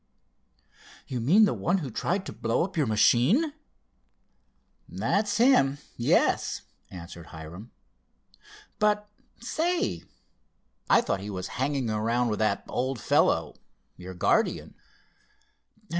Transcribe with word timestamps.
"You 1.05 1.19
mean 1.21 1.45
the 1.45 1.53
one 1.53 1.77
who 1.77 1.91
tried 1.91 2.25
to 2.25 2.33
blow 2.33 2.63
up 2.63 2.75
your 2.75 2.87
machine?" 2.87 3.53
"That's 4.89 5.37
him; 5.37 5.77
yes," 5.95 6.63
answered 6.89 7.27
Hiram. 7.27 7.69
"But, 8.79 9.07
say, 9.39 10.01
I 10.89 11.01
thought 11.01 11.19
he 11.19 11.29
was 11.29 11.49
hanging 11.61 11.91
around 11.91 12.29
with 12.29 12.39
that 12.39 12.63
old 12.67 12.99
fellow, 12.99 13.53
your 13.95 14.15
guardian?" 14.15 14.73